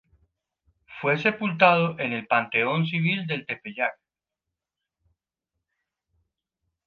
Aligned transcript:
Fue 0.99 1.19
sepultado 1.19 1.99
en 1.99 2.11
el 2.13 2.25
panteón 2.25 2.87
civil 2.87 3.27
del 3.27 3.45
Tepeyac. 3.45 3.99